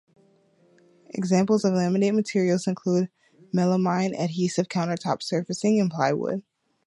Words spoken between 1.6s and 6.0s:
of laminate materials include melamine adhesive countertop surfacing and